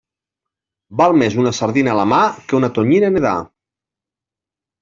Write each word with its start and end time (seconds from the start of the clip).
Val 1.01 1.13
més 1.23 1.37
una 1.43 1.51
sardina 1.57 1.93
a 1.93 1.97
la 1.99 2.07
mà 2.13 2.21
que 2.47 2.59
una 2.61 2.71
tonyina 2.79 3.15
nedar. 3.19 3.37